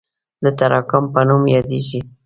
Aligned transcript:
د 0.43 0.45
تراکم 0.57 1.03
په 1.13 1.21
نوم 1.27 1.43
یادیږي. 1.55 1.99